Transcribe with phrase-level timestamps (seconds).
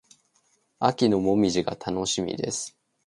[0.79, 2.75] 秋の紅葉が楽しみです。